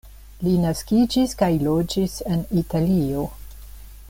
[0.45, 3.29] Li naskiĝis kaj loĝis en Italio.